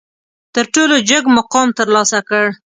تر 0.53 0.65
ټولو 0.73 0.95
جګ 1.09 1.23
مقام 1.37 1.67
ترلاسه 1.79 2.19
کړ. 2.29 2.45